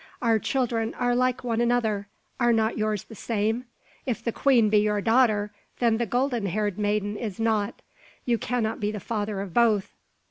[0.19, 2.07] Our children are like one another.
[2.39, 3.65] Are not yours the same?
[4.07, 7.83] If the queen be your daughter, then the golden haired maiden is not.
[8.25, 9.93] You cannot be the father of both.